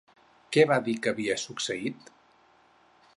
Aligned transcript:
Què 0.55 0.63
va 0.71 0.77
dir 0.87 0.95
que 1.03 1.13
havia 1.13 1.37
succeït? 1.43 2.11